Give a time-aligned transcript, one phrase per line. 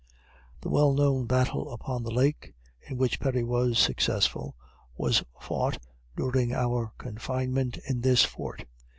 [0.61, 2.55] The well known battle upon the lake,
[2.89, 4.55] in which Perry was successful,
[4.97, 5.77] was fought
[6.17, 8.65] during our confinement in this fort.